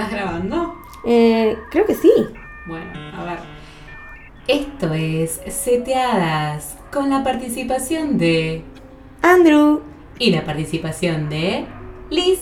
[0.00, 0.76] ¿Estás grabando?
[1.04, 2.10] Eh, creo que sí.
[2.64, 3.38] Bueno, a ver.
[4.48, 8.64] Esto es Seteadas con la participación de.
[9.20, 9.82] Andrew.
[10.18, 11.66] y la participación de.
[12.08, 12.40] Liz.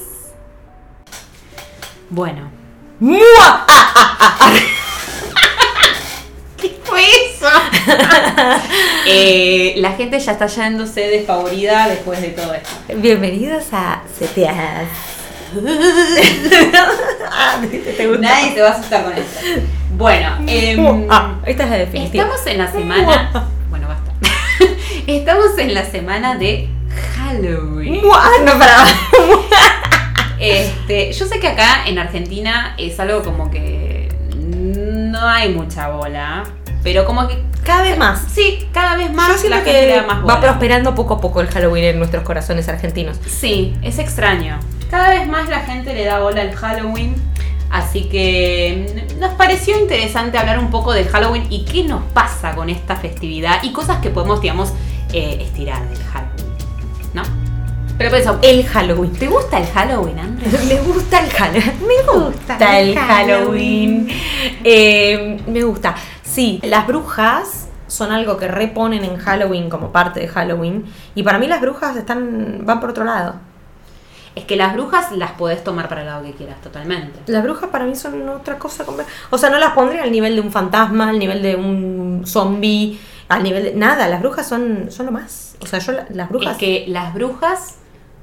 [2.11, 2.49] Bueno.
[3.01, 3.67] ¡Mua!
[6.57, 7.49] ¿Qué fue eso?
[9.11, 12.69] Eh, la gente ya está yéndose despavorida después de todo esto.
[12.95, 15.18] Bienvenidos a Seteadas.
[17.31, 18.21] Ah, ¿Te gusta?
[18.23, 19.41] Nadie te va a asustar con esto.
[19.97, 22.25] Bueno, em, Ah, esta es la definitiva.
[22.25, 23.49] Estamos en la semana.
[23.71, 24.13] Bueno, basta.
[25.07, 26.69] Estamos en la semana de
[27.17, 28.03] Halloween.
[28.05, 28.25] ¡Mua!
[28.45, 28.85] No para.
[30.41, 36.45] Este, yo sé que acá en Argentina es algo como que no hay mucha bola,
[36.85, 38.21] pero como que Cada vez más.
[38.33, 40.35] sí, cada vez Yo más siento la gente que da más bola.
[40.35, 43.19] va prosperando poco a poco el Halloween en nuestros corazones argentinos.
[43.27, 44.61] Sí, es extraño.
[44.91, 47.15] Cada vez más la gente le da bola al Halloween.
[47.71, 52.55] Así que mm, nos pareció interesante hablar un poco del Halloween y qué nos pasa
[52.55, 54.73] con esta festividad y cosas que podemos, digamos,
[55.13, 56.47] eh, estirar del Halloween.
[57.13, 57.23] ¿No?
[57.99, 59.13] Pero por eso, El Halloween.
[59.13, 60.65] ¿te gusta el Halloween, Andrés?
[60.69, 61.75] Me gusta el Halloween.
[61.81, 64.09] Me gusta el Halloween.
[64.65, 65.97] Eh, me gusta.
[66.23, 70.85] Sí, las brujas son algo que reponen en Halloween como parte de Halloween.
[71.15, 73.48] Y para mí las brujas están van por otro lado.
[74.35, 77.19] Es que las brujas las podés tomar para el lado que quieras, totalmente.
[77.27, 78.85] Las brujas para mí son otra cosa.
[79.31, 82.99] O sea, no las pondría al nivel de un fantasma, al nivel de un zombie,
[83.29, 83.75] al nivel de...
[83.75, 85.57] Nada, las brujas son, son lo más.
[85.61, 86.53] O sea, yo la- las brujas...
[86.53, 87.77] Es que las brujas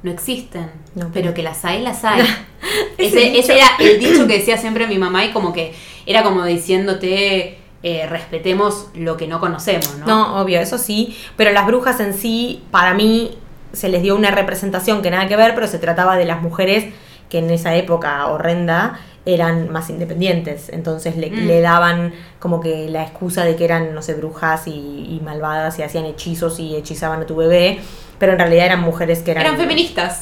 [0.03, 2.22] no existen, No, pero que las hay, las hay.
[2.98, 5.73] Ese ese era el dicho que decía siempre mi mamá y como que
[6.06, 10.06] era como diciéndote eh, respetemos lo que no conocemos, ¿no?
[10.06, 13.38] No, obvio, eso sí, pero las brujas en sí, para mí,
[13.75, 16.85] se les dio una representación que nada que ver, pero se trataba de las mujeres
[17.29, 21.47] que en esa época horrenda eran más independientes, entonces le, Mm.
[21.47, 25.79] le daban como que la excusa de que eran, no sé, brujas y, y malvadas
[25.79, 27.80] y hacían hechizos y hechizaban a tu bebé,
[28.19, 29.43] pero en realidad eran mujeres que eran...
[29.45, 30.21] Eran feministas.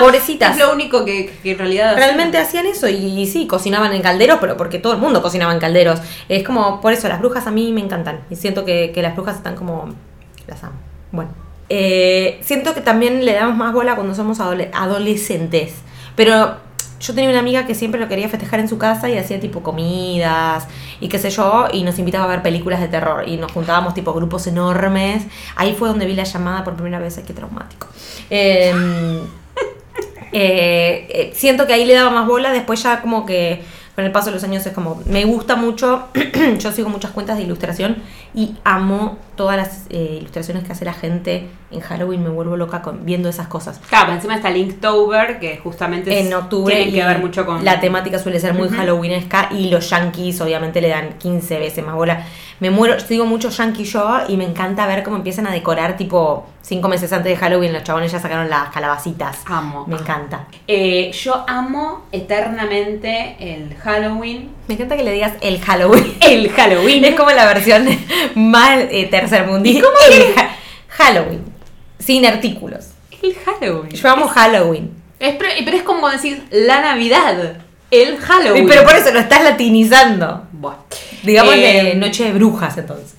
[0.00, 0.50] Pobrecitas.
[0.58, 2.04] es lo único que, que en realidad hacían.
[2.08, 5.52] Realmente hacían eso y, y sí, cocinaban en calderos, pero porque todo el mundo cocinaba
[5.52, 6.00] en calderos.
[6.28, 8.18] Es como, por eso, las brujas a mí me encantan.
[8.30, 9.94] Y siento que, que las brujas están como...
[10.48, 10.74] Las amo.
[11.12, 11.30] Bueno.
[11.72, 15.74] Eh, siento que también le damos más bola cuando somos adole- adolescentes.
[16.16, 16.56] Pero
[17.00, 19.62] yo tenía una amiga que siempre lo quería festejar en su casa y hacía tipo
[19.62, 20.66] comidas
[21.00, 23.26] y qué sé yo, y nos invitaba a ver películas de terror.
[23.26, 25.22] Y nos juntábamos tipo grupos enormes.
[25.56, 27.16] Ahí fue donde vi la llamada por primera vez.
[27.16, 27.86] Ay, qué traumático.
[28.28, 29.20] Em,
[30.32, 33.62] eh, eh, siento que ahí le daba más bola, después ya como que
[34.00, 36.08] con el paso de los años es como, me gusta mucho,
[36.58, 37.96] yo sigo muchas cuentas de ilustración
[38.32, 42.80] y amo todas las eh, ilustraciones que hace la gente en Halloween, me vuelvo loca
[42.80, 43.78] con, viendo esas cosas.
[43.90, 47.62] Claro, encima está Linktober, que justamente En octubre tiene que ver mucho con...
[47.62, 48.76] la temática suele ser muy Ujú.
[48.76, 52.24] halloweenesca y los yankees obviamente le dan 15 veces más bola.
[52.60, 56.46] Me muero, sigo mucho yankee yo y me encanta ver cómo empiezan a decorar tipo
[56.60, 59.38] cinco meses antes de Halloween los chabones ya sacaron las calabacitas.
[59.46, 59.86] Amo.
[59.88, 60.46] Me encanta.
[60.68, 64.50] Eh, yo amo eternamente el Halloween.
[64.68, 66.14] Me encanta que le digas el Halloween.
[66.20, 67.04] El Halloween.
[67.04, 67.88] Es como la versión
[68.34, 69.86] más eh, tercermundista.
[70.10, 70.50] El ha-
[70.88, 71.44] Halloween.
[71.98, 72.90] Sin artículos.
[73.22, 73.90] El Halloween.
[73.90, 74.90] Yo amo Halloween.
[75.18, 77.54] Es, pero es como decir la Navidad.
[77.90, 78.66] El Halloween.
[78.68, 80.44] Pero por eso lo estás latinizando.
[80.60, 80.76] Buah.
[81.22, 83.14] Digamos Eh, de Noche de Brujas, entonces.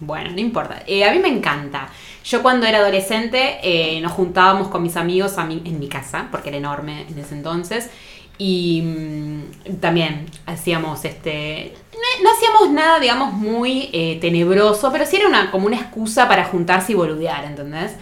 [0.00, 0.82] Bueno, no importa.
[0.86, 1.88] Eh, a mí me encanta.
[2.24, 6.28] Yo cuando era adolescente eh, nos juntábamos con mis amigos a mi- en mi casa,
[6.30, 7.90] porque era enorme en ese entonces.
[8.38, 11.74] Y mm, también hacíamos este.
[11.92, 16.28] No, no hacíamos nada, digamos, muy eh, tenebroso, pero sí era una, como una excusa
[16.28, 17.92] para juntarse y boludear, ¿entendés?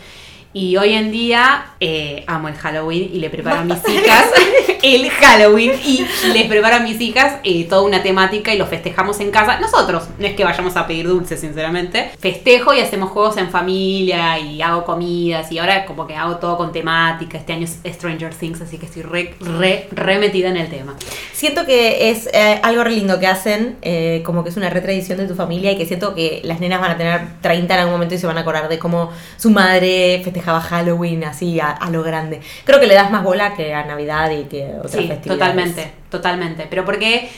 [0.54, 4.26] Y hoy en día eh, amo el Halloween y le preparo a mis hijas
[4.82, 6.04] el Halloween y
[6.34, 9.58] les preparo a mis hijas eh, toda una temática y lo festejamos en casa.
[9.60, 12.10] Nosotros, no es que vayamos a pedir dulces, sinceramente.
[12.18, 16.58] Festejo y hacemos juegos en familia y hago comidas y ahora como que hago todo
[16.58, 17.38] con temática.
[17.38, 20.94] Este año es Stranger Things, así que estoy re, re, re metida en el tema.
[21.32, 23.78] Siento que es eh, algo re lindo que hacen,
[24.24, 26.90] como que es una retradición de tu familia y que siento que las nenas van
[26.90, 30.20] a tener 30 en algún momento y se van a acordar de cómo su madre
[30.42, 32.40] festejaba Halloween así a, a lo grande.
[32.64, 35.26] Creo que le das más bola que a Navidad y que otras Sí, festividades.
[35.26, 36.66] totalmente, totalmente.
[36.68, 37.30] Pero porque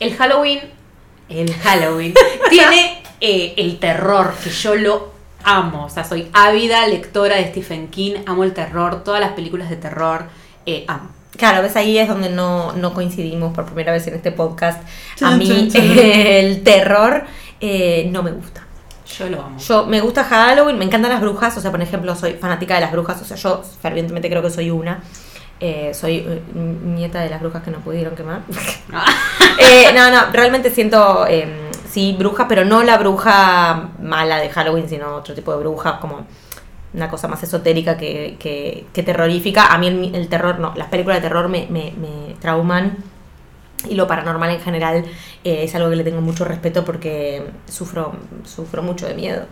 [0.00, 0.60] el Halloween,
[1.28, 2.14] el Halloween,
[2.50, 5.12] tiene eh, el terror, que yo lo
[5.44, 5.86] amo.
[5.86, 9.76] O sea, soy ávida lectora de Stephen King, amo el terror, todas las películas de
[9.76, 10.24] terror,
[10.66, 11.08] eh, amo.
[11.36, 14.82] Claro, ves ahí es donde no, no coincidimos por primera vez en este podcast.
[15.22, 17.24] A mí el terror
[17.60, 18.66] eh, no me gusta.
[19.18, 19.58] Yo lo amo.
[19.58, 22.80] Yo me gusta Halloween, me encantan las brujas, o sea, por ejemplo, soy fanática de
[22.80, 25.02] las brujas, o sea, yo fervientemente creo que soy una.
[25.60, 28.40] Eh, soy eh, nieta de las brujas que no pudieron quemar.
[29.58, 31.46] Eh, no, no, realmente siento, eh,
[31.88, 36.26] sí, bruja, pero no la bruja mala de Halloween, sino otro tipo de bruja, como
[36.94, 39.66] una cosa más esotérica que, que- que terrorífica.
[39.66, 42.96] A mí el, el terror, no, las películas de terror me, me- me trauman.
[43.88, 45.04] Y lo paranormal en general
[45.44, 48.12] eh, es algo que le tengo mucho respeto porque sufro,
[48.44, 49.46] sufro mucho de miedo.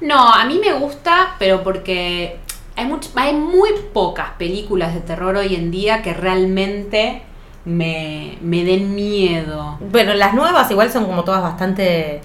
[0.00, 2.36] No, a mí me gusta, pero porque
[2.76, 7.22] hay, much- hay muy pocas películas de terror hoy en día que realmente
[7.64, 9.78] me, me den miedo.
[9.80, 12.20] Bueno, las nuevas igual son como todas bastante...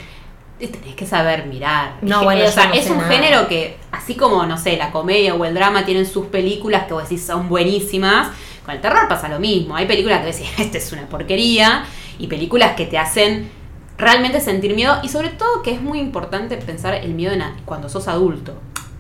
[0.60, 1.94] Tenés que saber mirar.
[2.04, 3.10] No, Es- bueno, o sea, no es un nada.
[3.10, 6.94] género que, así como, no sé, la comedia o el drama tienen sus películas que
[6.94, 8.28] vos decís son buenísimas,
[8.66, 9.76] con el terror pasa lo mismo.
[9.76, 11.86] Hay películas que decís, esta es una porquería,
[12.20, 13.50] y películas que te hacen
[13.98, 17.90] realmente sentir miedo, y sobre todo que es muy importante pensar el miedo en cuando
[17.90, 18.56] sos adulto.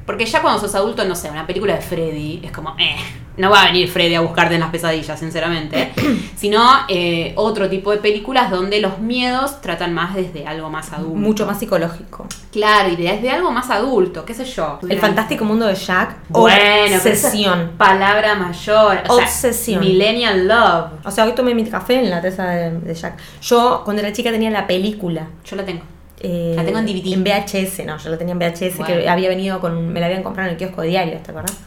[0.05, 2.95] Porque ya cuando sos adulto, no sé, una película de Freddy es como, eh,
[3.37, 5.91] no va a venir Freddy a buscarte en las pesadillas, sinceramente.
[6.35, 11.15] Sino eh, otro tipo de películas donde los miedos tratan más desde algo más adulto.
[11.15, 12.27] Mucho más psicológico.
[12.51, 14.79] Claro, y desde algo más adulto, qué sé yo.
[14.87, 16.17] El fantástico mundo de Jack.
[16.29, 17.71] Bueno, esa es Obsesión.
[17.77, 18.99] Palabra mayor.
[19.07, 19.79] O sea, Obsesión.
[19.79, 21.05] Millennial Love.
[21.05, 23.17] O sea, hoy tomé mi café en la taza de, de Jack.
[23.41, 25.27] Yo, cuando era chica, tenía la película.
[25.45, 25.83] Yo la tengo.
[26.23, 27.13] Eh, La tengo en DVD.
[27.13, 29.89] En VHS, no, yo la tenía en VHS que había venido con.
[29.91, 31.57] Me la habían comprado en el kiosco diario, ¿te acuerdas?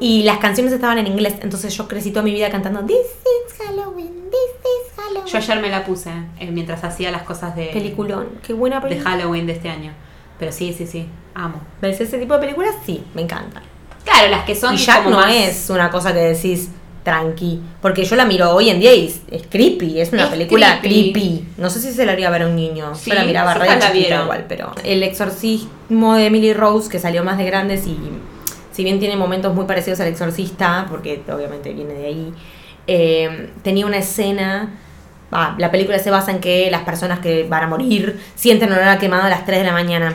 [0.00, 3.58] Y las canciones estaban en inglés, entonces yo crecí toda mi vida cantando This is
[3.66, 5.26] Halloween, this is Halloween.
[5.26, 8.82] Yo ayer me la puse eh, mientras hacía las cosas de, Peliculón, qué buena de
[8.88, 9.10] película.
[9.10, 9.92] Halloween de este año.
[10.38, 11.08] Pero sí, sí, sí.
[11.34, 11.60] Amo.
[11.82, 12.76] ¿Ves ese tipo de películas?
[12.86, 13.64] Sí, me encantan.
[14.04, 16.70] Claro, las que son y Jack como no más- es una cosa que decís
[17.08, 20.28] tranqui, porque yo la miro hoy en día y es, es creepy, es una Es
[20.30, 21.12] película creepy.
[21.12, 21.48] creepy.
[21.56, 23.54] No sé si se la haría a ver a un niño, Sí, yo la miraba
[23.54, 27.86] re la chiquita igual, pero el exorcismo de Emily Rose que salió más de grandes
[27.86, 27.96] y
[28.72, 32.32] si bien tiene momentos muy parecidos al exorcista, porque obviamente viene de ahí,
[32.86, 34.70] eh, tenía una escena
[35.30, 38.98] la película se basa en que las personas que van a morir sienten olor a
[38.98, 40.14] quemado a las 3 de la mañana.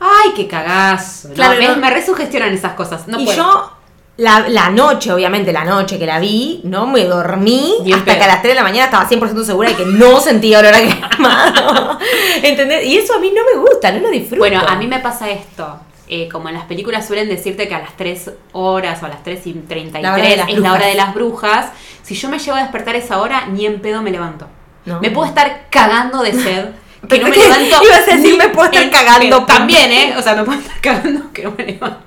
[0.00, 1.28] Ay, qué cagazo.
[1.28, 1.76] No, Claro, me, no.
[1.76, 3.06] me resugestionan esas cosas.
[3.06, 3.36] No y puedo.
[3.36, 3.72] yo,
[4.16, 8.18] la, la noche, obviamente, la noche que la vi, no me dormí Bien hasta pedo.
[8.18, 10.74] que a las 3 de la mañana estaba 100% segura de que no sentía olor
[10.74, 11.98] a quemado.
[12.42, 12.86] ¿Entendés?
[12.86, 14.38] Y eso a mí no me gusta, no lo disfruto.
[14.38, 15.80] Bueno, a mí me pasa esto.
[16.06, 19.22] Eh, como en las películas suelen decirte que a las 3 horas o a las
[19.24, 20.16] 3 y 33 La
[20.48, 21.70] es la hora de las brujas,
[22.02, 24.46] si yo me llevo a despertar esa hora, ni en pedo me levanto.
[24.84, 25.00] No.
[25.00, 26.66] Me puedo estar cagando de sed.
[27.08, 27.82] Que no me levanto.
[27.84, 29.46] ibas a decir, me puedo estar cagando, pedo.
[29.46, 30.14] También, ¿eh?
[30.16, 31.98] O sea, me puedo estar cagando que no me levanto.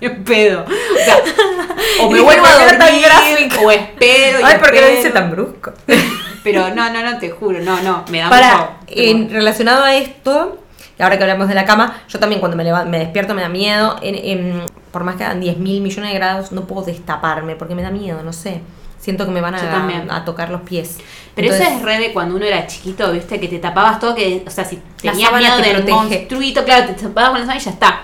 [0.00, 0.64] Ni en pedo.
[0.64, 1.16] O sea,
[2.00, 3.64] o me vuelvo a ¿por qué era tan dormir, gráfico?
[3.66, 4.38] o espero.
[4.44, 5.72] Ay, ¿por qué lo dice tan brusco?
[6.42, 8.04] Pero no, no, no, te juro, no, no.
[8.10, 10.58] Me da Para, en, relacionado a esto,
[10.98, 13.40] y ahora que hablamos de la cama, yo también cuando me, leva- me despierto me
[13.42, 13.96] da miedo.
[14.02, 17.74] En- en- por más que hagan 10 mil millones de grados, no puedo destaparme porque
[17.74, 18.60] me da miedo, no sé.
[19.04, 20.96] Siento que me van a, a tocar los pies.
[21.34, 24.14] Pero Entonces, eso es re de cuando uno era chiquito, viste, que te tapabas todo,
[24.14, 25.92] que, o sea, si tenías miedo te del protege.
[26.18, 28.00] monstruito, claro, te tapabas con la sábana y ya está.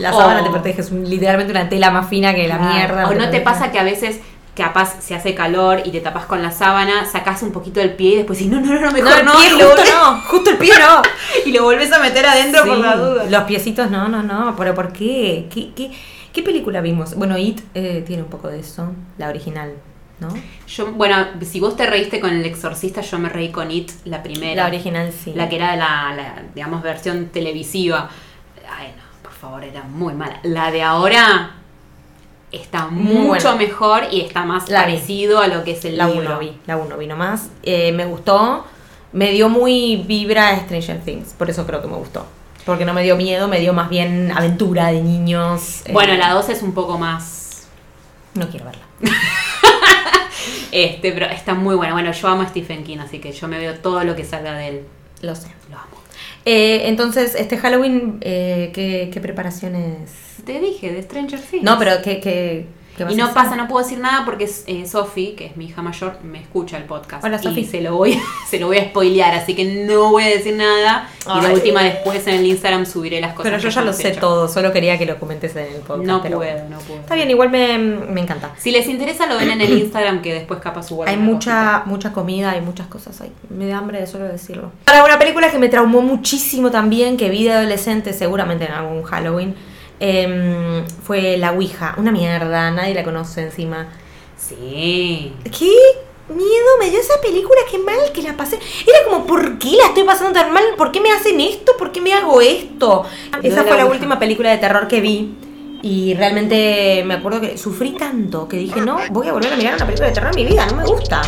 [0.00, 2.74] La O- sábana te protege, es literalmente una tela más fina que la Claro.
[2.74, 3.08] mierda.
[3.08, 4.20] O no te pasa que a veces
[4.54, 8.12] capaz se hace calor y te tapas con la sábana, sacás un poquito del pie
[8.12, 10.20] y después dices, no, no, no, no, No, mejor el no, pie lo justo no,
[10.20, 11.02] justo el pie no.
[11.46, 13.24] y lo volvés a meter adentro por la duda.
[13.30, 14.54] Los piecitos, no, no, no.
[14.56, 15.48] ¿Pero por qué?
[15.52, 15.90] ¿Qué, qué,
[16.32, 17.14] qué película vimos?
[17.16, 19.72] Bueno, It eh, tiene un poco de eso, la original,
[20.20, 20.28] ¿no?
[20.68, 24.22] Yo, bueno, si vos te reíste con El Exorcista, yo me reí con It, la
[24.22, 24.62] primera.
[24.62, 25.32] La original sí.
[25.34, 28.08] La que era la, la, digamos, versión televisiva.
[28.78, 30.38] Ay, no, por favor, era muy mala.
[30.44, 31.52] La de ahora
[32.52, 34.92] está mucho mejor y está más La vi.
[34.94, 36.30] parecido a lo que es el La libro.
[36.30, 37.48] 1 vi, la 1 vi nomás.
[37.64, 38.64] Eh, me gustó,
[39.12, 42.24] me dio muy vibra a Stranger Things, por eso creo que me gustó.
[42.64, 45.82] Porque no me dio miedo, me dio más bien aventura de niños.
[45.84, 47.66] eh, Bueno, la 2 es un poco más...
[48.34, 48.82] No quiero verla.
[50.74, 51.92] Este, pero está muy buena.
[51.92, 54.54] Bueno, yo amo a Stephen King, así que yo me veo todo lo que salga
[54.58, 54.80] de él.
[55.22, 55.46] Lo sé.
[55.70, 56.02] Lo amo.
[56.44, 60.10] Eh, entonces, este Halloween, eh, ¿qué, qué preparaciones?
[60.44, 61.62] Te dije, de Stranger Things.
[61.62, 62.66] No, pero ¿qué, qué,
[63.08, 66.18] Y no pasa, no puedo decir nada porque eh, Sofi, que es mi hija mayor,
[66.22, 67.24] me escucha el podcast.
[67.24, 67.60] Hola, Sofi.
[67.60, 70.54] Y se lo, voy, se lo voy a spoilear, así que no voy a decir
[70.54, 71.08] nada.
[71.26, 71.54] Y Ay.
[71.54, 73.50] última después en el Instagram subiré las cosas.
[73.52, 74.20] Pero yo ya lo sé hecho.
[74.20, 76.04] todo, solo quería que lo comentes en el podcast.
[76.06, 77.00] No pero- puedo, no puedo.
[77.00, 78.52] Está bien, igual me, me encanta.
[78.58, 82.12] Si les interesa lo ven en el Instagram que después capaz subo Hay mucha, mucha
[82.12, 83.20] comida, hay muchas cosas.
[83.20, 84.70] Hay, me da hambre de solo decirlo.
[84.84, 89.02] Para una película que me traumó muchísimo también, que vi de adolescente, seguramente en algún
[89.02, 89.54] Halloween,
[90.04, 91.94] em, fue La Ouija.
[91.96, 93.88] Una mierda, nadie la conoce encima.
[94.36, 95.32] Sí.
[95.44, 95.72] ¿Qué
[96.28, 97.60] miedo me dio esa película?
[97.70, 98.58] Qué mal que la pasé.
[98.86, 100.64] Era como, ¿por qué la estoy pasando tan mal?
[100.76, 101.72] ¿Por qué me hacen esto?
[101.78, 103.04] ¿Por qué me hago esto?
[103.42, 105.34] Yo Esa fue La última película de terror que vi.
[105.82, 109.74] Y realmente me acuerdo que sufrí tanto que dije, no, voy a volver a mirar
[109.74, 111.20] una película de terror en mi vida, no me gusta.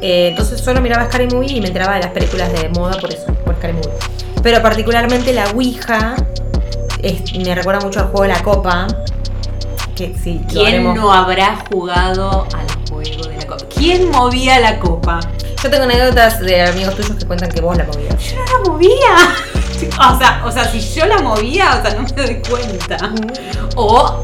[0.00, 3.12] Eh, entonces solo miraba Scary Movie y me enteraba de las películas de moda por
[3.12, 3.92] eso, por Scary Movie.
[4.42, 6.16] Pero particularmente la Ouija
[7.02, 8.86] es- me recuerda mucho al juego de la copa.
[9.96, 13.64] Que sí, ¿Quién no habrá jugado al juego de la copa?
[13.74, 15.20] ¿Quién movía la copa?
[15.62, 18.16] Yo tengo anécdotas de amigos tuyos que cuentan que vos la movías.
[18.24, 18.90] Yo no la movía.
[19.82, 23.12] O sea, o sea, si yo la movía, o sea, no me doy cuenta.
[23.74, 24.22] O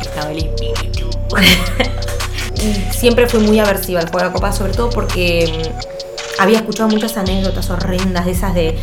[0.00, 1.10] estaba el espíritu.
[2.90, 6.88] Siempre fui muy aversiva al juego de la copa, sobre todo porque mm, había escuchado
[6.88, 8.78] muchas anécdotas horrendas de esas de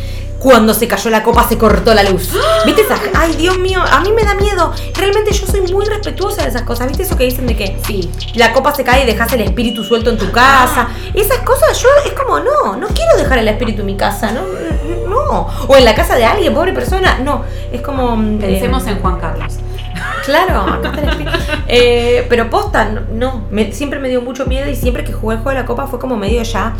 [0.46, 2.30] cuando se cayó la copa se cortó la luz.
[2.64, 3.00] ¿Viste esas?
[3.14, 4.72] Ay, Dios mío, a mí me da miedo.
[4.94, 6.86] Realmente yo soy muy respetuosa de esas cosas.
[6.86, 8.08] ¿Viste eso que dicen de que Sí.
[8.34, 10.86] la copa se cae y dejas el espíritu suelto en tu casa?
[11.14, 14.42] Esas cosas yo es como, no, no quiero dejar el espíritu en mi casa, no,
[15.08, 15.48] no.
[15.66, 17.42] O en la casa de alguien, pobre persona, no.
[17.72, 18.16] Es como...
[18.16, 19.54] mm, Pensemos eh, en Juan Carlos.
[20.26, 21.30] Claro, espíritu.
[21.66, 25.36] Eh, pero posta, no, no, me- siempre me dio mucho miedo y siempre que jugué
[25.36, 26.74] el juego de la copa fue como medio ya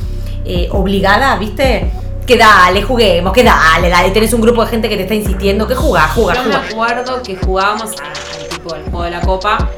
[0.45, 1.91] eh, obligada, ¿viste?
[2.27, 5.67] Que dale, juguemos, que dale, dale, tenés un grupo de gente que te está insistiendo,
[5.69, 8.07] que jugá, jugá, Yo me acuerdo que jugábamos a-
[8.41, 9.71] al tipo del juego de la copa,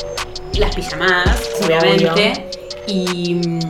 [0.54, 2.48] las pijamadas, Sí, obviamente.
[2.86, 3.60] Y mm,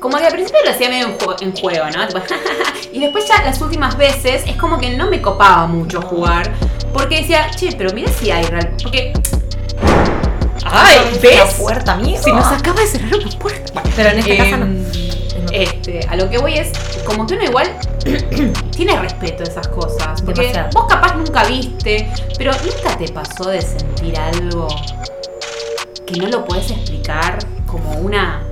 [0.00, 2.06] como que al principio lo hacía medio en, jue- en juego, ¿no?
[2.08, 2.20] Tipo,
[2.92, 6.52] y después ya las últimas veces es como que no me copaba mucho jugar.
[6.92, 8.76] Porque decía, che, pero mira si hay real.
[8.82, 9.14] Porque.
[10.64, 11.54] Ay, La ¿ves?
[11.54, 12.22] puerta, amigo.
[12.22, 13.72] Se nos acaba de cerrar una puerta.
[13.72, 14.64] Bueno, Pero en esta casa no.
[14.66, 14.84] em,
[15.52, 16.72] Este, a lo que voy es,
[17.04, 17.68] como que uno igual
[18.74, 20.22] tiene respeto a esas cosas.
[20.22, 20.70] Porque Demasiado.
[20.72, 24.68] vos capaz nunca viste, pero nunca te pasó de sentir algo
[26.06, 28.42] que no lo puedes explicar como una.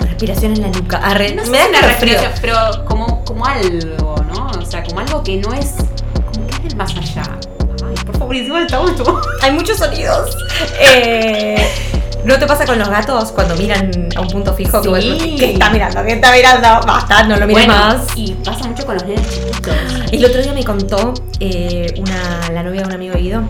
[0.00, 0.98] Respiración en la nuca.
[0.98, 4.50] Arre, No sé me da una respiración, pero como, como algo, ¿no?
[4.60, 5.74] O sea, como algo que no es.
[6.32, 7.38] como que es del más allá.
[7.86, 9.20] Ay, por favor, encima mucho.
[9.42, 10.36] Hay muchos sonidos.
[10.80, 11.68] Eh,
[12.24, 14.80] ¿No te pasa con los gatos cuando miran a un punto fijo?
[14.80, 15.10] Que Sí.
[15.10, 16.02] vos- ¿Qué está mirando?
[16.04, 16.68] ¿Qué está mirando?
[16.86, 17.96] Basta, no lo mires Bueno, más.
[18.16, 19.74] Y pasa mucho con los nenes chiquitos.
[20.10, 23.42] El otro día me contó eh, una, la novia de un amigo de Guido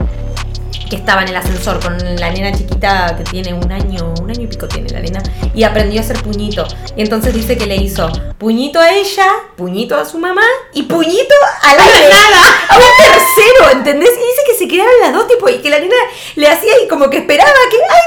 [0.91, 4.43] que estaba en el ascensor con la nena chiquita que tiene un año, un año
[4.43, 5.23] y pico tiene la nena,
[5.55, 6.67] y aprendió a hacer puñito.
[6.95, 9.27] Y entonces dice que le hizo puñito a ella,
[9.57, 10.43] puñito a su mamá
[10.75, 14.11] y puñito a la nada, a un tercero, ¿entendés?
[14.11, 15.95] Y dice que se quedaron las dos tipo y que la nena
[16.37, 18.03] le hacía y como que esperaba que, ay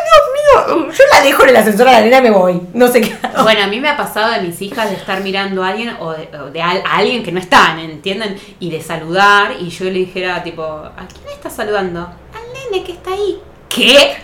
[0.66, 2.60] Dios mío, yo la dejo en el ascensor a la nena me voy.
[2.74, 3.16] No sé qué.
[3.44, 6.12] Bueno, a mí me ha pasado de mis hijas de estar mirando a alguien o
[6.12, 8.38] de, o de al- a alguien que no están, ¿entienden?
[8.60, 12.00] Y de saludar y yo le dijera tipo, ¿a quién está saludando?
[12.02, 13.40] Al nene que está ahí.
[13.70, 14.18] ¿Qué?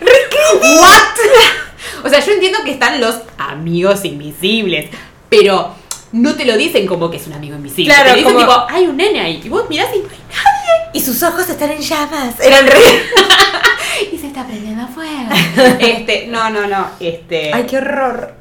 [0.62, 2.04] ¿What?
[2.04, 4.90] o sea, yo entiendo que están los amigos invisibles,
[5.28, 5.74] pero
[6.14, 7.92] no te lo dicen como que es un amigo invisible.
[7.92, 9.40] Claro, te dicen como- tipo, hay un nene ahí.
[9.44, 10.90] Y vos mirás y no hay nadie.
[10.92, 12.38] Y sus ojos están en llamas.
[12.40, 12.78] Eran re...
[14.12, 15.30] Y se está prendiendo fuego.
[15.78, 16.86] este, no, no, no.
[16.98, 17.52] Este.
[17.54, 18.34] Ay, qué horror.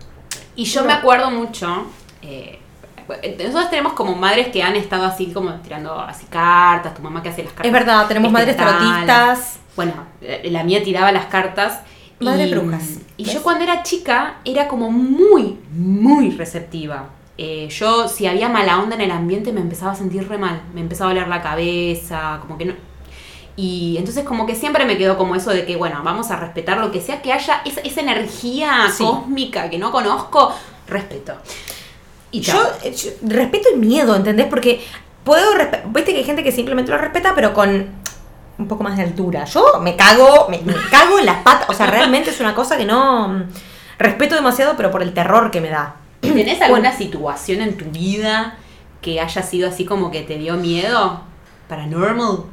[0.55, 1.87] Y yo me acuerdo mucho,
[2.21, 2.59] eh,
[3.39, 7.29] nosotros tenemos como madres que han estado así como tirando así cartas, tu mamá que
[7.29, 7.67] hace las cartas.
[7.67, 9.57] Es verdad, tenemos madres tarotistas.
[9.75, 11.79] Bueno, eh, la mía tiraba las cartas.
[12.19, 12.83] Madre y, brujas,
[13.17, 13.33] Y ¿ves?
[13.33, 17.09] yo cuando era chica era como muy, muy receptiva.
[17.37, 20.61] Eh, yo, si había mala onda en el ambiente, me empezaba a sentir re mal.
[20.73, 22.73] Me empezaba a doler la cabeza, como que no.
[23.55, 26.77] Y entonces como que siempre me quedó como eso de que, bueno, vamos a respetar
[26.79, 29.03] lo que sea que haya, esa, esa energía Sí.
[29.03, 30.53] cósmica que no conozco,
[30.87, 31.33] respeto.
[32.31, 34.47] Y yo, eh, yo respeto el miedo, ¿entendés?
[34.47, 34.83] Porque
[35.23, 35.51] puedo.
[35.87, 37.87] Viste que hay gente que simplemente lo respeta, pero con
[38.57, 39.45] un poco más de altura.
[39.45, 41.69] Yo me cago, me, me cago en las patas.
[41.69, 43.27] O sea, realmente es una cosa que no.
[43.27, 43.43] mm,
[43.99, 45.95] Respeto demasiado, pero por el terror que me da.
[46.33, 48.57] ¿Tenés alguna situación en tu vida
[49.01, 51.21] que haya sido así como que te dio miedo?
[51.67, 52.45] Paranormal.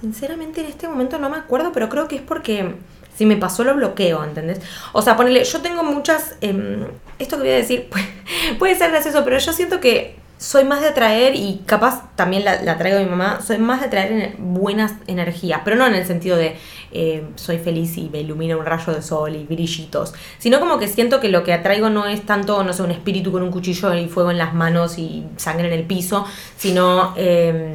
[0.00, 2.74] Sinceramente en este momento no me acuerdo, pero creo que es porque
[3.16, 4.60] si me pasó lo bloqueo, ¿entendés?
[4.92, 6.36] O sea, ponele, yo tengo muchas...
[6.40, 6.84] em,
[7.18, 8.06] esto que voy a decir puede,
[8.58, 12.60] puede ser gracioso, pero yo siento que soy más de atraer, y capaz también la,
[12.62, 16.04] la traigo a mi mamá, soy más de atraer buenas energías, pero no en el
[16.04, 16.56] sentido de
[16.90, 20.88] eh, soy feliz y me ilumina un rayo de sol y brillitos, sino como que
[20.88, 23.94] siento que lo que atraigo no es tanto, no sé, un espíritu con un cuchillo
[23.94, 27.74] y fuego en las manos y sangre en el piso, sino em,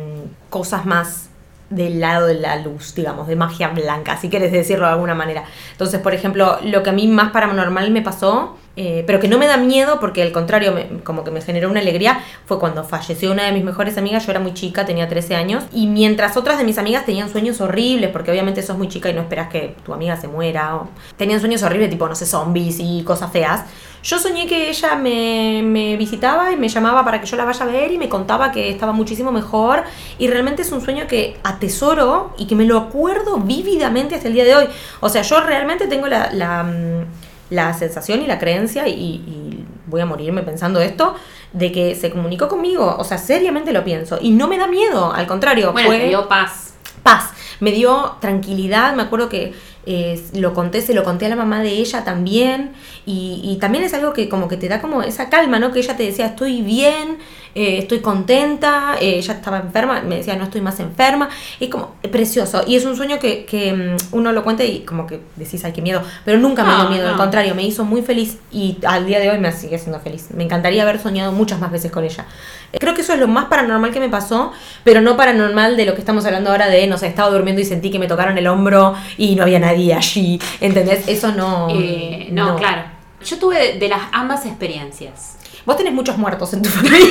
[0.50, 1.30] cosas más
[1.70, 5.46] del lado de la luz, digamos, de magia blanca, si quieres decirlo de alguna manera.
[5.72, 9.38] Entonces, por ejemplo, lo que a mí más paranormal me pasó eh, pero que no
[9.38, 12.84] me da miedo porque al contrario, me- como que me generó una alegría, fue cuando
[12.86, 16.38] falleció una de mis mejores amigas, yo era muy chica, tenía 13 años, y mientras
[16.38, 19.50] otras de mis amigas tenían sueños horribles, porque obviamente sos muy chica y no esperas
[19.50, 23.32] que tu amiga se muera, o tenían sueños horribles tipo, no sé, zombies y cosas
[23.32, 23.66] feas,
[24.04, 27.66] yo soñé que ella me, me visitaba y me llamaba para que yo la vaya
[27.66, 29.84] a ver y me contaba que estaba muchísimo mejor.
[30.18, 34.36] Y realmente es un sueño que atesoro y que me lo acuerdo vívidamente hasta el
[34.36, 34.66] día de hoy.
[35.02, 37.06] O sea, yo realmente tengo la, mm,
[37.50, 41.16] la sensación y la creencia y, y voy a morirme pensando esto
[41.54, 45.14] de que se comunicó conmigo, o sea, seriamente lo pienso y no me da miedo,
[45.14, 46.74] al contrario, Bueno, fue te dio paz.
[47.04, 49.54] paz, me dio tranquilidad, me acuerdo que
[49.90, 52.74] eh, lo conté, se lo conté a la mamá de ella también,
[53.06, 55.72] y, y también es algo que como que te da como esa calma, ¿no?
[55.72, 57.18] Que ella te decía, estoy bien,
[57.56, 61.30] eh, estoy contenta, eh, ella estaba enferma, me decía, no estoy más enferma,
[61.60, 65.08] es como precioso, y es un sueño que, que, mm, uno lo cuenta y como
[65.08, 67.86] que decís, ay, qué miedo, pero nunca me No, dio miedo, al contrario, me hizo
[67.86, 71.32] muy feliz, y al día de hoy me sigue siendo feliz, me encantaría haber soñado
[71.32, 72.26] muchas más veces con ella.
[72.74, 74.52] Eh, Creo que eso es lo más paranormal que me pasó,
[74.84, 77.66] pero no paranormal de lo que estamos hablando ahora de, no sé, estaba durmiendo y
[77.66, 81.08] sentí que me tocaron el hombro y no había nadie allí, ¿entendés?
[81.08, 81.68] Eso no...
[81.72, 82.84] Eh, no, claro.
[83.26, 85.38] Yo tuve de, las ambas experiencias.
[85.66, 87.08] Vos tenés muchos muertos en tu familia.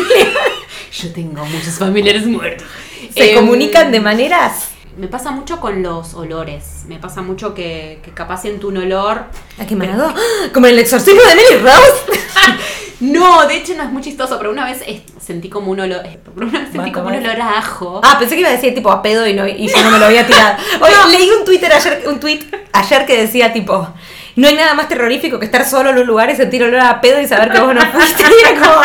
[0.93, 2.67] Yo tengo muchos familiares muertos.
[3.15, 4.71] Se Em, comunican de maneras...
[4.97, 6.85] Me pasa mucho con los olores.
[6.89, 9.25] Me pasa mucho que, que capaz siento un olor.
[9.59, 10.07] ¿A manado?
[10.09, 10.49] ¡Ah!
[10.55, 12.21] Como en el exorcismo de Emily Rose.
[13.00, 14.83] No, de hecho no es muy chistoso, pero una vez
[15.21, 16.03] sentí como un olor.
[16.35, 18.00] una vez sentí como un olor a ajo.
[18.03, 19.99] Ah, pensé que iba a decir tipo a pedo y, no, y yo no me
[19.99, 20.57] lo había tirado.
[20.81, 22.41] Oye, leí un Twitter ayer, un tweet
[22.73, 23.87] ayer que decía tipo,
[24.37, 27.00] no hay nada más terrorífico que estar solo en un lugar y sentir olor a
[27.00, 28.25] pedo y saber que vos no fuiste.
[28.37, 28.81] Y era como,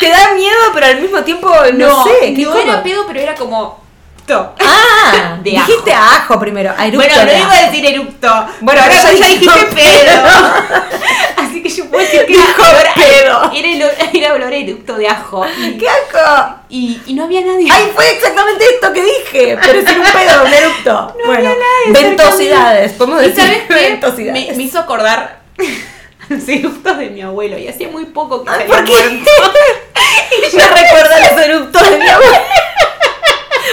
[0.00, 2.34] te da miedo, pero al mismo tiempo no, sé.
[2.34, 3.85] ¿qué no era pedo, pero era como.
[4.34, 6.14] Ah, De dijiste ajo.
[6.34, 6.74] ajo primero.
[6.76, 7.52] a eructo Bueno, no iba ajo.
[7.56, 8.46] a decir eructo.
[8.60, 10.22] Bueno, ahora ya ya dijiste pedo.
[11.36, 12.62] Así que yo puedo decir que era Dijo
[12.94, 13.52] pedo.
[13.54, 15.46] Era, el- era olor a eructo de ajo.
[15.58, 16.54] Y, ¡Qué asco!
[16.68, 17.68] y, y no había nadie.
[17.70, 21.14] Ay, fue exactamente esto que dije, pero sin un pedo, un eructo.
[21.18, 21.50] No bueno, había
[21.90, 23.74] nadie ventosidades, podemos ¿Y decir sabes qué?
[23.74, 24.48] ventosidades.
[24.50, 25.40] Me, me hizo acordar
[26.28, 27.58] los eructos de mi abuelo.
[27.58, 29.30] Y hacía muy poco que se había muerto.
[30.30, 32.32] Y yo- recuerda los eructos de mi abuelo.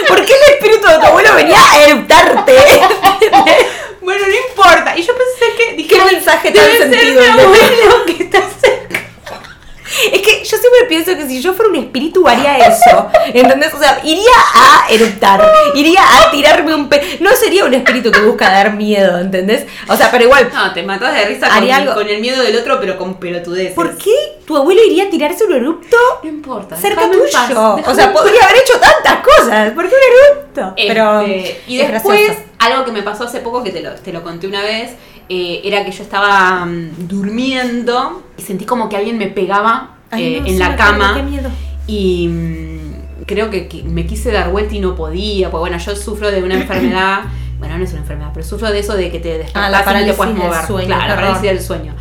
[0.08, 2.54] ¿Por qué el espíritu de tu abuelo venía a eruptarte?
[4.02, 4.98] Bueno, no importa.
[4.98, 5.74] Y yo pensé que.
[5.76, 8.44] Dije, ¿Qué "Ay, mensaje tan debe ser sentido mi abuelo que está.
[10.12, 13.08] Es que yo siempre pienso que si yo fuera un espíritu haría eso.
[13.34, 13.74] ¿Entendés?
[13.74, 15.42] O sea, iría a eruptar.
[15.76, 17.18] Iría a tirarme un pe...
[17.20, 19.66] No sería un espíritu que busca dar miedo, ¿entendés?
[19.88, 20.50] O sea, pero igual.
[20.54, 23.16] No, te matas de risa con, Haría algo- con el miedo del otro, pero con
[23.16, 23.74] pelotudeces.
[23.74, 24.12] ¿Por qué
[24.46, 26.76] tu abuelo iría a tirarse un erupto No importa.
[26.76, 27.76] cerca paz, tuyo?
[27.86, 29.72] O sea, podría haber hecho tantas cosas.
[29.72, 30.74] ¿Por qué un erupto?
[30.76, 31.22] Pero.
[31.22, 32.32] Este, y es después.
[32.66, 34.96] Algo que me pasó hace poco, que te lo, te lo conté una vez,
[35.30, 40.36] eh, era que yo estaba mm, durmiendo y sentí como que alguien me pegaba Ay,
[40.36, 41.14] eh, no, en sí, la cama.
[41.16, 41.50] Qué miedo.
[41.88, 45.96] Y mm, creo que, que me quise dar vuelta y no podía, porque bueno, yo
[45.96, 47.22] sufro de una enfermedad,
[47.60, 50.02] bueno, no es una enfermedad, pero sufro de eso de que te Ah, la despertás
[50.04, 50.66] y no te puedes del mover.
[50.68, 51.94] sueño, claro, la parálisis del sueño.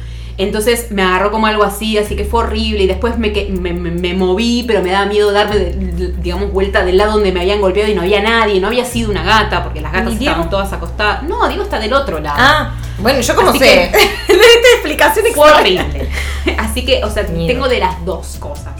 [0.42, 3.90] Entonces me agarró como algo así, así que fue horrible y después me, me, me-
[3.90, 7.60] me moví, pero me daba miedo darme, de- digamos, vuelta del lado donde me habían
[7.60, 10.72] golpeado y no había nadie, no había sido una gata, porque las gatas estaban todas
[10.72, 11.22] acostadas.
[11.24, 12.36] No, Diego está del otro lado.
[12.38, 13.90] Ah, bueno, yo como Así sé.
[13.92, 13.98] que-
[14.32, 15.82] Esta explicación fue extraña.
[15.86, 16.08] horrible.
[16.58, 17.46] Así que, o sea, Miedo.
[17.46, 18.72] tengo de las dos cosas.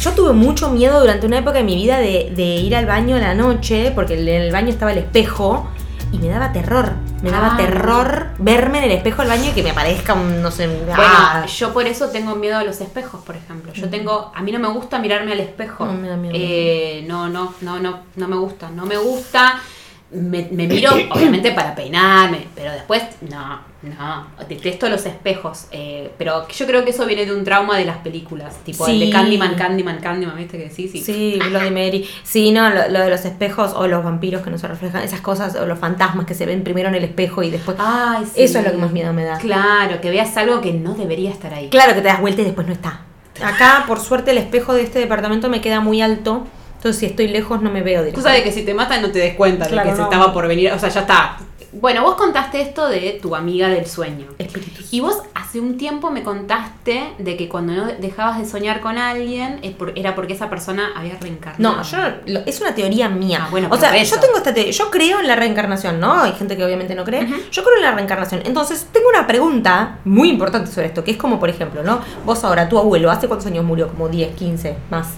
[0.00, 3.16] Yo tuve mucho miedo durante una época de mi vida de, de ir al baño
[3.16, 5.68] a la noche, porque en el baño estaba el espejo,
[6.12, 6.92] y me daba terror.
[7.22, 10.42] Me daba Ah, terror verme en el espejo del baño y que me aparezca un,
[10.42, 11.46] no sé, Bueno, ah.
[11.46, 13.72] yo por eso tengo miedo a los espejos, por ejemplo.
[13.72, 15.86] Yo tengo, a mí no me gusta mirarme al espejo.
[15.86, 16.34] No, me da miedo.
[16.36, 18.70] Eh, no, no, no, no, no me gusta.
[18.70, 19.60] No me gusta.
[20.08, 24.26] Me, me miro, obviamente, para peinarme, pero después, no, no.
[24.48, 25.66] Detesto los espejos.
[25.72, 29.00] eh, pero yo creo que eso viene de un trauma de las películas, tipo el
[29.00, 29.12] de Sí.
[29.12, 30.88] Candyman, Candyman, Candyman, ¿viste que sí?
[30.88, 31.00] Sí.
[31.00, 32.08] Sí, Bloody Mary.
[32.22, 35.20] Sí, no, lo, lo de los espejos o los vampiros que no se reflejan, esas
[35.22, 37.76] cosas, o los fantasmas que se ven primero en el espejo y después.
[37.80, 38.42] Ay, sí.
[38.44, 39.38] Eso es lo que más miedo me da.
[39.38, 41.68] Claro, que veas algo que no debería estar ahí.
[41.68, 43.00] Claro que te das vuelta y después no está.
[43.42, 46.46] Acá, por suerte, el espejo de este departamento me queda muy alto.
[46.92, 48.38] Si estoy lejos, no me veo directamente.
[48.38, 50.46] de que si te matan no te des cuenta Claro, de que se estaba por
[50.48, 51.38] venir, o sea, ya está.
[51.72, 54.28] Bueno, vos contaste esto de tu amiga del sueño.
[54.38, 54.88] Espíritus.
[54.94, 58.96] Y vos hace un tiempo me contaste de que cuando no dejabas de soñar con
[58.96, 59.60] alguien
[59.94, 61.76] era porque esa persona había reencarnado.
[61.76, 63.40] No, yo no- es una teoría mía.
[63.42, 64.14] Ah, bueno, o sea, eso.
[64.14, 64.72] yo tengo esta teoría.
[64.72, 66.14] Yo creo en la reencarnación, ¿no?
[66.22, 67.26] Hay gente que obviamente no cree.
[67.52, 68.40] Yo creo en la reencarnación.
[68.46, 72.00] Entonces, tengo una pregunta muy importante sobre esto, que es como, por ejemplo, ¿no?
[72.24, 73.88] Vos ahora, tu abuelo, ¿hace cuántos años murió?
[73.88, 75.08] Como 10, 15, más.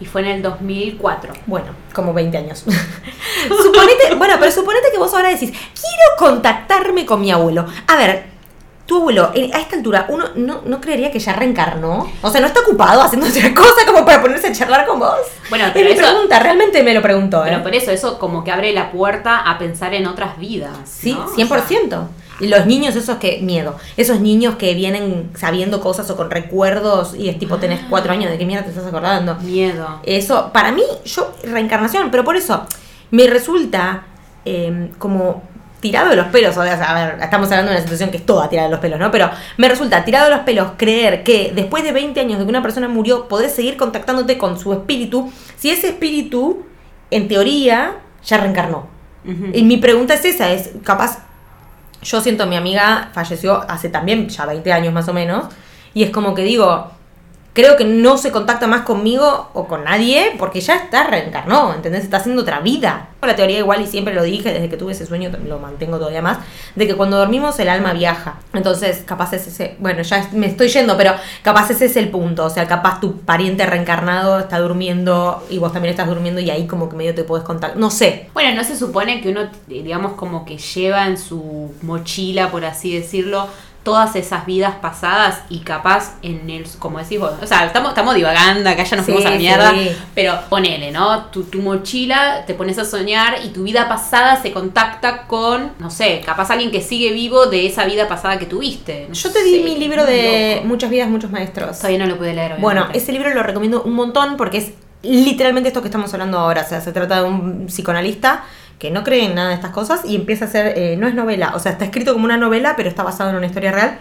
[0.00, 1.32] Y fue en el 2004.
[1.46, 2.64] Bueno, como 20 años.
[3.62, 7.66] suponete, bueno, pero suponete que vos ahora decís, quiero contactarme con mi abuelo.
[7.86, 8.24] A ver,
[8.86, 12.10] tu abuelo, eh, a esta altura, uno no, no creería que ya reencarnó.
[12.22, 15.16] O sea, no está ocupado haciendo otra cosa como para ponerse a charlar con vos.
[15.48, 17.50] Bueno, pero me eso- pregunta, realmente me lo preguntó, ¿eh?
[17.50, 20.72] Pero por eso, eso como que abre la puerta a pensar en otras vidas.
[20.84, 21.24] Sí, ¿no?
[21.26, 22.08] O 100%.
[22.40, 27.28] Los niños esos que, miedo, esos niños que vienen sabiendo cosas o con recuerdos y
[27.28, 29.34] es tipo, tenés cuatro años, ¿de qué mierda te estás acordando?
[29.36, 30.00] miedo.
[30.04, 32.66] Eso, para mí, yo, reencarnación, pero por eso,
[33.10, 34.04] me resulta
[34.44, 35.42] eh, como
[35.80, 38.26] tirado de los pelos, o sea, a ver, estamos hablando de una situación que es
[38.26, 39.10] toda tirada de los pelos, ¿no?
[39.10, 42.50] Pero me resulta tirado de los pelos creer que después de 20 años de que
[42.50, 46.64] una persona murió, podés seguir contactándote con su espíritu, si ese espíritu,
[47.10, 48.88] en teoría, ya reencarnó.
[49.52, 51.18] Y mi pregunta es esa, es capaz,
[52.02, 55.46] yo siento mi amiga falleció hace también ya 20 años más o menos,
[55.94, 56.92] y es como que digo,
[57.52, 62.04] creo que no se contacta más conmigo o con nadie porque ya está reencarnó, ¿entendés?
[62.04, 63.08] Está haciendo otra vida.
[63.22, 66.22] La teoría igual, y siempre lo dije desde que tuve ese sueño, lo mantengo todavía
[66.22, 66.38] más,
[66.74, 68.38] de que cuando dormimos el alma viaja.
[68.54, 72.46] Entonces, capaz es ese, bueno, ya me estoy yendo, pero capaz ese es el punto.
[72.46, 76.66] O sea, capaz tu pariente reencarnado está durmiendo y vos también estás durmiendo y ahí
[76.66, 77.78] como que medio te podés contactar.
[77.78, 82.50] No sé, Bueno, no se supone que uno, digamos, como que lleva en su mochila,
[82.50, 83.48] por así decirlo,
[83.82, 88.14] todas esas vidas pasadas y capaz en el, como decís vos, o sea, estamos, estamos
[88.14, 89.90] divagando, acá ya nos Sí, fuimos a la mierda, sí.
[90.14, 91.26] pero ponele, ¿no?
[91.26, 95.90] Tu, tu mochila, te pones a soñar y tu vida pasada se contacta con, no
[95.90, 99.06] sé, capaz alguien que sigue vivo de esa vida pasada que tuviste.
[99.08, 100.68] No Yo te di mi libro de loco.
[100.68, 101.78] Muchas vidas, muchos maestros.
[101.78, 102.56] Todavía no lo pude leer.
[102.58, 102.98] Bueno, obviamente.
[102.98, 106.62] ese libro lo recomiendo un montón porque es literalmente esto que estamos hablando ahora.
[106.62, 108.44] O sea, se trata de un psicoanalista
[108.80, 111.14] que no cree en nada de estas cosas y empieza a hacer, eh, no es
[111.14, 113.98] novela, o sea, está escrito como una novela, pero está basado en una historia real.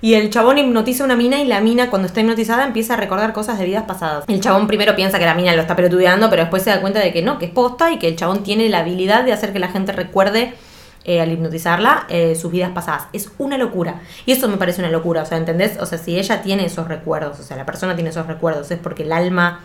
[0.00, 2.96] Y el chabón hipnotiza a una mina y la mina cuando está hipnotizada empieza a
[2.96, 4.24] recordar cosas de vidas pasadas.
[4.28, 7.00] El chabón primero piensa que la mina lo está pelotudeando, pero después se da cuenta
[7.00, 9.52] de que no, que es posta y que el chabón tiene la habilidad de hacer
[9.52, 10.54] que la gente recuerde
[11.04, 13.08] eh, al hipnotizarla eh, sus vidas pasadas.
[13.12, 14.00] Es una locura.
[14.26, 15.76] Y eso me parece una locura, o sea, ¿entendés?
[15.80, 18.78] O sea, si ella tiene esos recuerdos, o sea, la persona tiene esos recuerdos, es
[18.78, 19.60] porque el alma,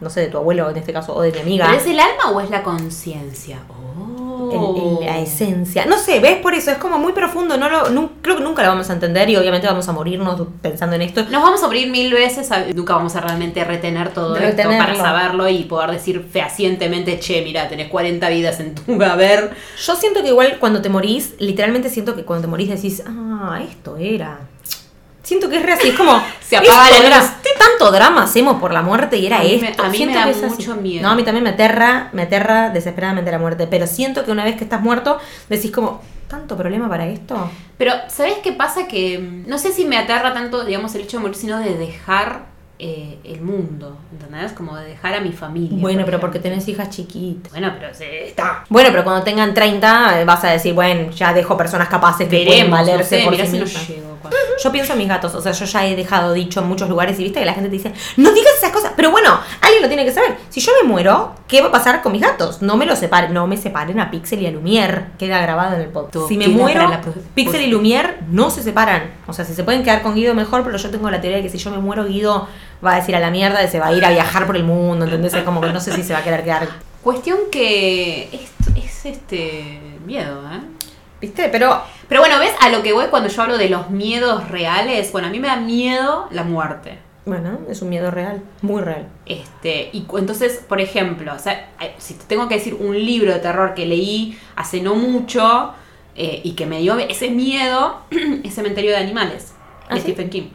[0.00, 1.98] no sé, de tu abuelo en este caso, o de mi amiga, ¿Pero es el
[1.98, 3.58] alma o es la conciencia?
[3.68, 5.00] Oh.
[5.02, 5.84] la esencia.
[5.84, 6.40] No sé, ¿ves?
[6.40, 9.28] Por eso es como muy profundo, no lo, creo que nunca lo vamos a entender
[9.28, 11.22] y obviamente vamos a morirnos pensando en esto.
[11.24, 15.48] Nos vamos a abrir mil veces, nunca vamos a realmente retener todo esto para saberlo
[15.48, 19.50] y poder decir fehacientemente, che, mira, tenés 40 vidas en tu haber.
[19.84, 23.60] Yo siento que igual cuando te morís, literalmente siento que cuando te morís decís, ah,
[23.68, 24.38] esto era.
[25.28, 26.22] Siento que es re así, es como.
[26.40, 27.30] Se apaga esto la luz.
[27.58, 29.82] Tanto drama hacemos por la muerte y era A mí me- esto.
[29.82, 30.40] a mí me da así.
[30.46, 31.02] mucho miedo.
[31.02, 33.66] No, a mí también me aterra, me aterra desesperadamente la muerte.
[33.66, 35.18] Pero siento que una vez que estás muerto,
[35.50, 37.50] decís como, ¿tanto problema para esto?
[37.76, 38.88] Pero, ¿sabes qué pasa?
[38.88, 41.76] Que mm, no sé si me aterra tanto, digamos, el hecho de morir, sino de
[41.76, 42.46] dejar
[42.80, 44.52] eh, el mundo, ¿entendés?
[44.52, 45.78] Como de dejar a mi familia.
[45.80, 47.50] Bueno, por pero porque tenés hijas chiquitas.
[47.50, 48.64] Bueno, pero se está.
[48.68, 52.44] Bueno, pero cuando tengan 30 eh, vas a decir, bueno, ya dejo personas capaces que
[52.44, 53.88] pueden no valerse sé, por sí si mismas.
[54.62, 57.18] Yo pienso en mis gatos, o sea, yo ya he dejado dicho en muchos lugares
[57.18, 59.88] y viste que la gente te dice, no digas esas cosas, pero bueno, alguien lo
[59.88, 60.36] tiene que saber.
[60.48, 62.60] Si yo me muero, ¿qué va a pasar con mis gatos?
[62.60, 65.82] No me lo separen, no me separen a Pixel y a Lumière, queda grabado en
[65.82, 66.28] el podcast.
[66.28, 67.00] Si me muero, la
[67.34, 69.10] Pixel y Lumière no se separan.
[69.26, 71.44] O sea, si se pueden quedar con Guido mejor, pero yo tengo la teoría de
[71.44, 72.48] que si yo me muero, Guido
[72.84, 74.64] va a decir a la mierda y se va a ir a viajar por el
[74.64, 75.34] mundo, ¿entendés?
[75.34, 76.68] Es como que no sé si se va a querer quedar.
[77.02, 80.60] Cuestión que es, es este miedo, ¿eh?
[81.20, 81.48] ¿Viste?
[81.48, 82.52] Pero Pero bueno, ¿ves?
[82.60, 85.48] A lo que voy cuando yo hablo de los miedos reales, bueno, a mí me
[85.48, 86.98] da miedo la muerte.
[87.26, 89.08] bueno, es un miedo real, muy real.
[89.26, 93.32] Este, y entonces, por ejemplo, o sea, eh, si te tengo que decir un libro
[93.32, 95.74] de terror que leí hace no mucho
[96.16, 98.00] eh, y que me dio ese miedo,
[98.44, 99.52] es Cementerio de Animales,
[99.88, 100.06] ¿Ah, de sí?
[100.12, 100.48] Stephen King.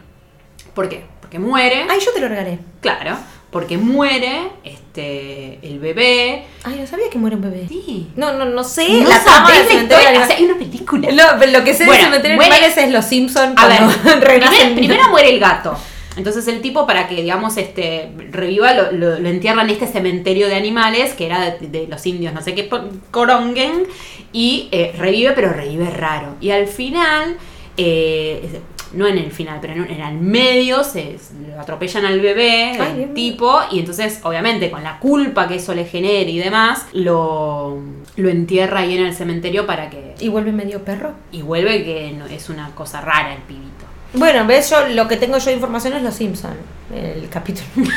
[0.73, 1.05] ¿Por qué?
[1.33, 2.59] Porque muere, Ay, yo te lo regalé.
[2.79, 3.17] claro,
[3.49, 6.43] porque muere este, el bebé.
[6.63, 7.65] Ay, no sabía que muere un bebé.
[7.67, 8.07] Sí.
[8.15, 8.87] No, no, no sé.
[9.01, 9.17] No la
[9.51, 11.09] del cementerio de o sea, hay una película.
[11.09, 13.79] Lo que sé Bueno, del cementerio de muere- animales es los Simpsons A ver,
[14.75, 15.75] primero muere el gato.
[16.17, 20.47] Entonces el tipo para que, digamos, este reviva, lo, lo, lo entierran en este cementerio
[20.47, 22.69] de animales, que era de, de los indios, no sé qué,
[23.09, 23.87] Corongen,
[24.31, 26.35] y eh, revive, pero revive raro.
[26.39, 27.37] Y al final,
[27.77, 28.61] eh,
[28.93, 32.77] no en el final, pero en, en el medio, se, se- lo atropellan al bebé,
[32.79, 36.85] Ay, el tipo, y entonces, obviamente, con la culpa que eso le genere y demás,
[36.93, 37.79] lo,
[38.15, 40.15] lo entierra ahí en el cementerio para que...
[40.19, 41.13] Y vuelve medio perro.
[41.31, 43.69] Y vuelve que no, es una cosa rara el pibito.
[44.15, 46.53] Bueno, ves, yo lo que tengo yo de información es los Simpsons.
[46.93, 47.65] El capítulo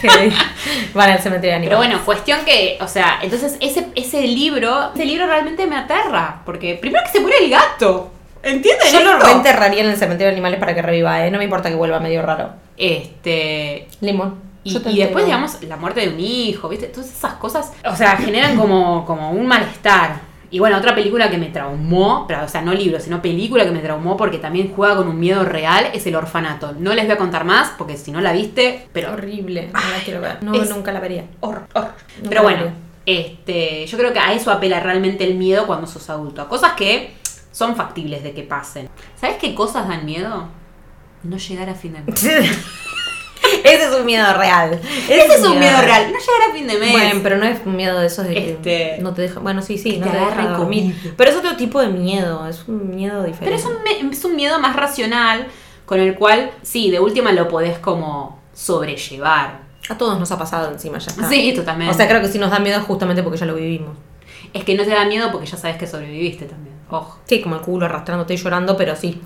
[0.00, 0.32] que
[0.94, 1.68] van al cementerio de animales.
[1.68, 6.42] Pero bueno, cuestión que, o sea, entonces ese, ese libro, ese libro realmente me aterra,
[6.44, 8.12] porque primero que se muere el gato,
[8.44, 8.92] ¿entienden?
[8.92, 9.26] yo lo esto?
[9.26, 11.30] reenterraría en el cementerio de animales para que reviva, ¿eh?
[11.30, 12.50] No me importa que vuelva medio raro.
[12.76, 14.36] Este, Limón.
[14.64, 16.86] y, después, digamos, la muerte de un hijo, ¿viste?
[16.86, 20.34] Todas esas cosas, o sea, generan como, como un malestar.
[20.50, 23.72] Y bueno, otra película que me traumó, pero, o sea, no libro, sino película que
[23.72, 26.74] me traumó porque también juega con un miedo real, es El Orfanato.
[26.78, 29.14] No les voy a contar más porque si no la viste, pero...
[29.14, 30.42] Horrible, no la quiero ver.
[30.44, 31.24] No, nunca la vería.
[31.40, 31.94] Horror, horror.
[32.28, 32.62] Pero bueno,
[33.04, 36.42] este, yo creo que a eso apela realmente el miedo cuando sos adulto.
[36.42, 37.14] A cosas que
[37.54, 38.88] son factibles de que pasen.
[39.20, 40.48] ¿Sabes qué cosas dan miedo?
[41.22, 42.24] No llegar a fin de mes.
[43.62, 44.80] Ese es un miedo real.
[45.08, 46.10] Ese es un miedo real.
[46.12, 46.90] No llegar a fin de mes.
[46.92, 49.38] Bueno, pero no es un miedo de esos de que Este- no te deja.
[49.38, 51.14] Bueno, sí, sí, no te te, deja dormir.
[51.16, 53.54] Pero es otro tipo de miedo, es un miedo Pero diferente.
[53.56, 53.74] es un,
[54.08, 55.46] me- es un miedo más racional
[55.86, 59.60] con el cual, sí, de última lo podés como sobrellevar.
[59.90, 61.28] A todos nos ha pasado encima, ya está.
[61.28, 61.92] Sí, totalmente.
[61.92, 63.96] O sea, creo que sí nos da miedo justamente porque ya lo vivimos.
[64.54, 66.63] Es que no te da miedo porque ya sabes que sobreviviste también.
[66.90, 67.18] Ojo.
[67.26, 69.20] Sí, como el culo arrastrándote y llorando, pero sí.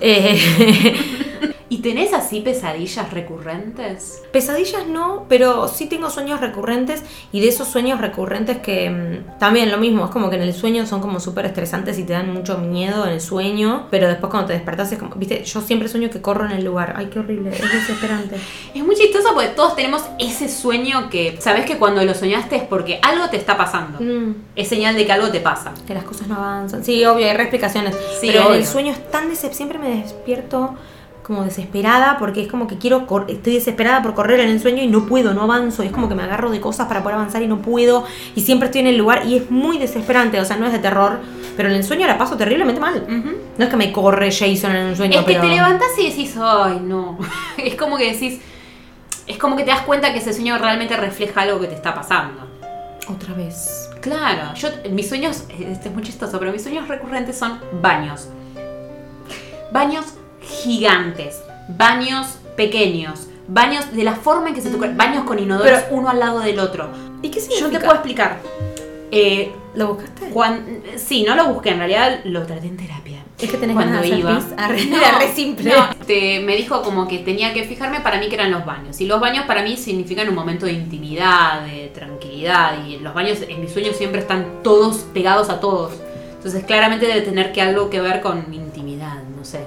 [0.00, 0.38] Eh,
[1.70, 4.22] ¿Y tenés así pesadillas recurrentes?
[4.32, 7.02] pesadillas no, pero sí tengo sueños recurrentes
[7.32, 10.54] y de esos sueños recurrentes que mm, también lo mismo, es como que en el
[10.54, 14.30] sueño son como súper estresantes y te dan mucho miedo en el sueño, pero después
[14.30, 16.94] cuando te despertás es como, viste, yo siempre sueño que corro en el lugar.
[16.96, 18.36] Ay, qué horrible, es desesperante.
[18.74, 22.62] Es muy chistoso porque todos tenemos ese sueño que sabes que cuando lo soñaste es
[22.62, 23.98] porque algo te está pasando.
[24.00, 24.34] Mm.
[24.54, 25.72] Es señal de que algo te pasa.
[25.86, 26.84] Que las cosas no avanzan.
[26.84, 27.96] Sí, obvio, hay re explicaciones.
[28.20, 28.54] Sí, pero obvio.
[28.54, 29.28] el sueño es tan.
[29.34, 30.76] Siempre me despierto
[31.28, 33.06] como desesperada porque es como que quiero.
[33.28, 35.82] Estoy desesperada por correr en el sueño y no puedo, no avanzo.
[35.82, 38.04] Es como que me agarro de cosas para poder avanzar y no puedo.
[38.34, 40.40] Y siempre estoy en el lugar y es muy desesperante.
[40.40, 41.20] O sea, no es de terror.
[41.54, 43.04] Pero en el sueño la paso terriblemente mal.
[43.58, 45.42] No es que me corre Jason en un sueño, Es que pero.
[45.42, 47.18] te levantás y decís, ay, no.
[47.58, 48.40] es como que decís.
[49.26, 51.94] Es como que te das cuenta que ese sueño realmente refleja algo que te está
[51.94, 52.48] pasando.
[53.06, 53.90] Otra vez.
[54.00, 58.28] Claro, yo, mis sueños, este es muy chistoso, pero mis sueños recurrentes son baños.
[59.70, 60.17] Baños
[60.48, 65.96] gigantes, baños pequeños, baños de la forma en que se te baños con inodoros Pero-
[65.96, 66.88] uno al lado del otro.
[67.22, 67.78] ¿Y qué Yo significa?
[67.78, 68.38] te puedo explicar.
[69.10, 70.28] Eh, ¿Lo buscaste?
[70.30, 70.64] cuan-
[70.96, 73.18] sí, no lo busqué, en realidad lo traté en terapia.
[73.38, 74.38] Es que tenés Cuando ganas hacer iba.
[74.56, 75.70] Arre- No, Era re simple.
[75.72, 79.00] no, te- me dijo como que tenía que fijarme para mí que eran los baños.
[79.00, 82.84] Y los baños para mí significan un momento de intimidad, de tranquilidad.
[82.84, 85.92] Y los baños en mis sueños siempre están todos pegados a todos.
[86.36, 89.60] Entonces claramente debe tener que algo que ver con intimidad, no sé.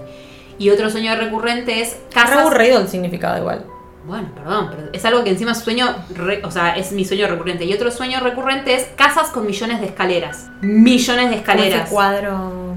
[0.61, 2.37] Y otro sueño recurrente es casas.
[2.37, 3.65] aburrido el significado igual.
[4.05, 7.65] Bueno, perdón, pero es algo que encima sueño, re- o sea, es mi sueño recurrente.
[7.65, 10.49] Y otro sueño recurrente es casas con millones de escaleras.
[10.61, 11.89] Millones de Como ese escaleras.
[11.89, 12.75] cuadro.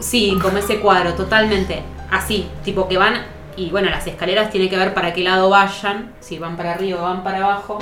[0.00, 1.82] Sí, como ese cuadro, totalmente.
[2.10, 3.14] Así, tipo que van.
[3.56, 6.12] Y bueno, las escaleras tienen que ver para qué lado vayan.
[6.20, 7.78] Si van para arriba o van para abajo,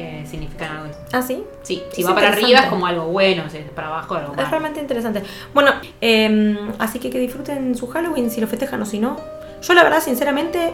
[0.00, 0.94] eh, significan algo.
[1.12, 1.44] ¿Ah, sí?
[1.62, 4.34] Sí, si Es va para arriba es como algo bueno, si es para abajo algo
[4.36, 5.22] Es realmente interesante.
[5.54, 9.16] Bueno, eh, así que que disfruten su Halloween si lo festejan o si no.
[9.62, 10.72] Yo la verdad, sinceramente,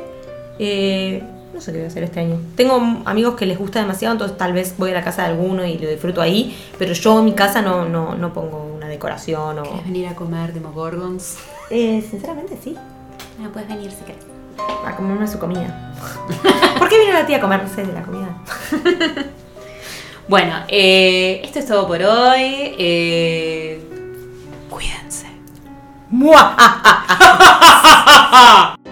[0.59, 2.41] eh, no sé qué voy a hacer este año.
[2.55, 5.65] Tengo amigos que les gusta demasiado, entonces tal vez voy a la casa de alguno
[5.65, 6.57] y lo disfruto ahí.
[6.79, 9.63] Pero yo en mi casa no, no, no pongo una decoración o...
[9.63, 11.39] ¿Quieres venir a comer Demogorgons?
[11.71, 12.77] Eh, sinceramente sí.
[13.41, 14.36] No puedes venir si querés.
[14.85, 15.93] A comerme su comida.
[16.79, 18.29] ¿Por qué vino la tía a comerse de la comida?
[20.29, 22.75] Bueno, eh, esto es todo por hoy.
[22.79, 23.81] Eh,
[24.69, 25.29] cuídense.
[26.11, 26.57] ¡Mua!